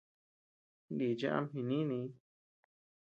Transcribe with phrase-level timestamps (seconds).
[0.95, 2.07] Nichi ama jinìnii.